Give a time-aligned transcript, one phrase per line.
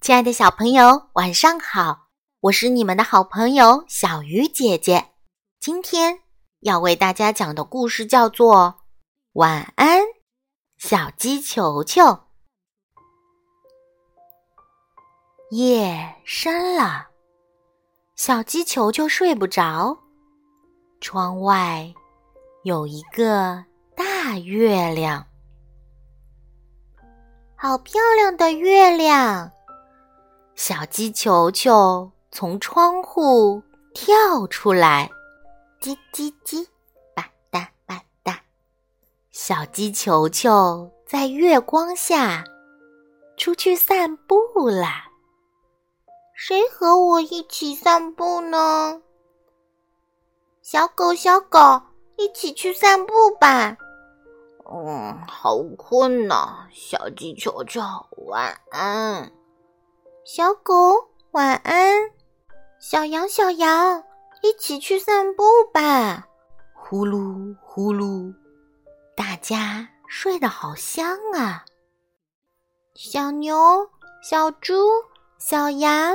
[0.00, 2.08] 亲爱的小朋友，晚上好！
[2.40, 5.10] 我是你们的好朋友小鱼姐姐。
[5.60, 6.20] 今天
[6.60, 8.56] 要为大家讲的故事叫做
[9.34, 10.00] 《晚安，
[10.78, 12.02] 小鸡球球》。
[15.50, 17.08] 夜深了，
[18.16, 19.98] 小鸡球球睡不着。
[21.02, 21.92] 窗外
[22.62, 23.62] 有一个
[23.94, 25.26] 大月亮。
[27.54, 29.52] 好漂亮的月亮！
[30.62, 33.62] 小鸡球球从窗户
[33.94, 35.10] 跳出来，
[35.80, 36.66] 叽叽叽，
[37.14, 38.36] 吧嗒吧嗒。
[39.30, 42.44] 小鸡球球在月光下
[43.38, 44.36] 出去散步
[44.68, 45.06] 啦。
[46.34, 49.00] 谁和我一起散步呢？
[50.60, 51.58] 小狗，小狗，
[52.18, 53.78] 一起去散步吧。
[54.70, 57.80] 嗯，好困呐，小鸡球球，
[58.26, 59.32] 晚安。
[60.24, 62.10] 小狗晚安。
[62.78, 64.04] 小羊，小羊，
[64.42, 66.26] 一起去散步吧。
[66.74, 68.34] 呼噜呼噜，
[69.16, 71.64] 大家睡得好香啊。
[72.94, 73.56] 小牛，
[74.22, 74.74] 小猪，
[75.38, 76.14] 小羊，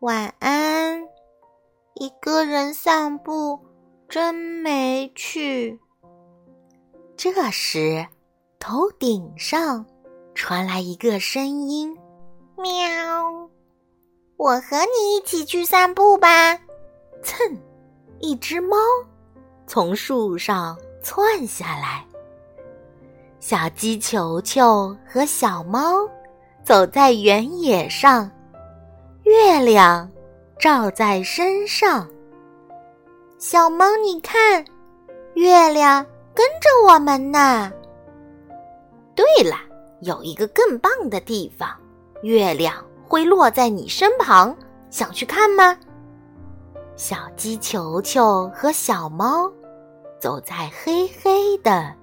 [0.00, 1.04] 晚安。
[1.94, 3.60] 一个人散步
[4.08, 5.78] 真没趣。
[7.16, 8.06] 这时，
[8.58, 9.86] 头顶上
[10.34, 11.96] 传来一个声音
[12.58, 13.48] ：“喵！
[14.36, 16.58] 我和你一起去散步吧。”
[17.22, 17.56] 蹭，
[18.20, 18.76] 一只猫
[19.66, 22.04] 从树上窜下来。
[23.40, 26.08] 小鸡球球和小猫
[26.64, 28.30] 走在原野上，
[29.22, 30.10] 月亮
[30.58, 32.08] 照在身上。
[33.38, 34.64] 小猫，你看，
[35.34, 36.04] 月亮。
[36.34, 37.72] 跟着我们呢。
[39.16, 39.56] 对了，
[40.02, 41.68] 有一个更棒的地方，
[42.22, 42.74] 月亮
[43.06, 44.56] 会落在你身旁，
[44.90, 45.78] 想去看吗？
[46.96, 49.50] 小鸡球球和小猫
[50.20, 51.94] 走在黑黑的、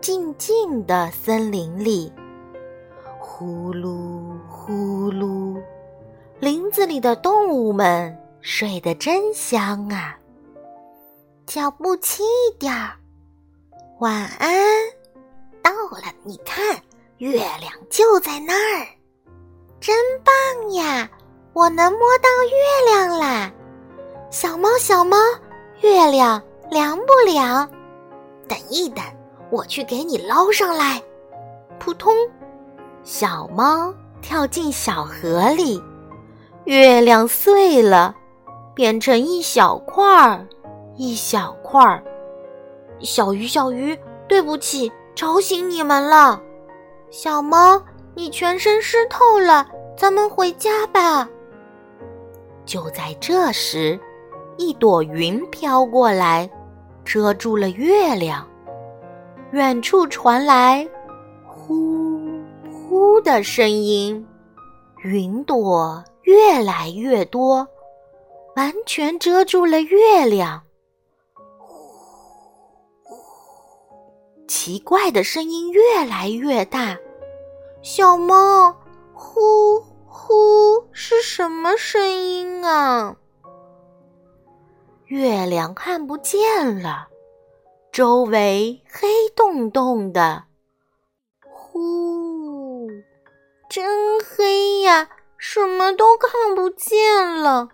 [0.00, 2.10] 静静的森林里，
[3.18, 5.60] 呼噜呼噜，
[6.40, 10.18] 林子里的动物们睡得真香啊！
[11.46, 12.92] 脚步轻一点儿。
[14.00, 14.50] 晚安，
[15.62, 16.80] 到了，你看，
[17.18, 18.86] 月亮就在那儿，
[19.82, 21.10] 真棒呀！
[21.54, 23.50] 我能摸到月亮啦。
[24.30, 25.16] 小猫，小猫，
[25.80, 27.68] 月亮凉不凉？
[28.46, 29.02] 等一等，
[29.50, 31.02] 我去给你捞上来。
[31.80, 32.14] 扑通，
[33.02, 35.82] 小猫跳进小河里，
[36.62, 38.14] 月亮碎了，
[38.76, 40.46] 变成一小块儿，
[40.96, 42.04] 一小块儿。
[43.00, 43.98] 小鱼，小鱼，
[44.28, 46.40] 对不起，吵醒你们了。
[47.10, 47.82] 小猫，
[48.14, 51.28] 你全身湿透了，咱们回家吧。
[52.64, 53.98] 就在这时，
[54.56, 56.48] 一朵云飘过来，
[57.04, 58.46] 遮住了月亮。
[59.52, 60.88] 远处传来
[61.44, 62.20] “呼
[62.70, 64.26] 呼”的声音，
[65.02, 67.66] 云朵越来越多，
[68.56, 70.62] 完全遮住了月亮。
[71.34, 71.74] 呼
[73.02, 73.16] 呼
[74.48, 76.96] 奇怪的声音越来越大，
[77.82, 78.72] 小猫，
[79.12, 80.34] 呼呼，
[80.92, 83.16] 是什么声音啊？
[85.06, 87.08] 月亮看不见了，
[87.90, 90.44] 周围黑洞洞的，
[91.50, 92.88] 呼，
[93.68, 93.84] 真
[94.20, 97.68] 黑呀，什么都看不见了。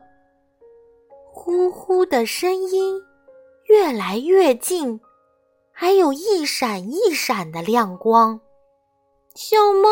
[1.35, 2.99] 呼呼的声音
[3.65, 4.99] 越来越近。
[5.71, 8.41] 还有一闪一闪的亮光，
[9.41, 9.89] 小猫，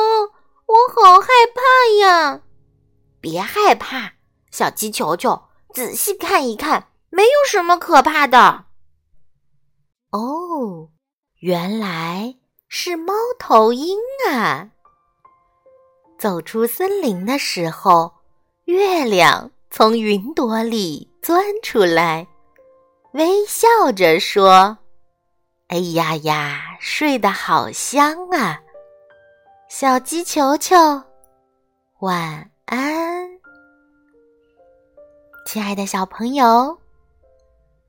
[0.66, 2.40] 我好害怕呀！
[3.20, 4.14] 别害怕，
[4.50, 5.40] 小鸡球球，
[5.72, 8.64] 仔细看一看，没有什么可怕的。
[10.10, 10.88] 哦，
[11.38, 12.34] 原来
[12.66, 13.96] 是猫头鹰
[14.28, 14.70] 啊！
[16.18, 18.12] 走出森林的时候，
[18.64, 22.26] 月亮从云朵里钻出来，
[23.12, 24.78] 微笑着说。
[25.69, 28.60] 哎呀呀，睡得好香啊！
[29.78, 30.75] 小鸡球球，
[31.99, 33.28] 晚安，
[35.44, 36.78] 亲爱的小朋友，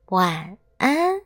[0.08, 1.18] 晚安。